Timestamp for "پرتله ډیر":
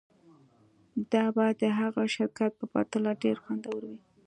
2.73-3.35